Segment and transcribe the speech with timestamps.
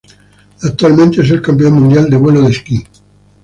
[0.63, 2.83] Actualmente es el campeón mundial de vuelo de esquí.